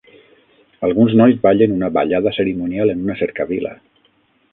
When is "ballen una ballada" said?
1.43-2.33